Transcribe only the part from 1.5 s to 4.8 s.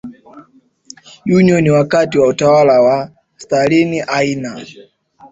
wakati wa utawala wa Stalin Aina